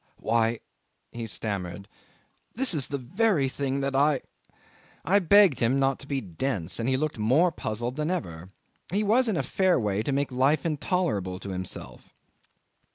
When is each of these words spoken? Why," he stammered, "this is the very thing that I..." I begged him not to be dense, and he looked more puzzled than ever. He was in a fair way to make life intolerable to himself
Why," 0.17 0.61
he 1.11 1.27
stammered, 1.27 1.87
"this 2.55 2.73
is 2.73 2.87
the 2.87 2.97
very 2.97 3.47
thing 3.47 3.81
that 3.81 3.95
I..." 3.95 4.21
I 5.05 5.19
begged 5.19 5.59
him 5.59 5.77
not 5.77 5.99
to 5.99 6.07
be 6.07 6.19
dense, 6.21 6.79
and 6.79 6.89
he 6.89 6.97
looked 6.97 7.19
more 7.19 7.51
puzzled 7.51 7.97
than 7.97 8.09
ever. 8.09 8.49
He 8.91 9.03
was 9.03 9.27
in 9.27 9.37
a 9.37 9.43
fair 9.43 9.79
way 9.79 10.01
to 10.01 10.11
make 10.11 10.31
life 10.31 10.65
intolerable 10.65 11.37
to 11.37 11.49
himself 11.49 12.15